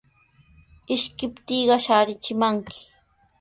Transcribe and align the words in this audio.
Ishkiptiiqa 0.95 1.77
shaarichimanmi. 1.85 2.75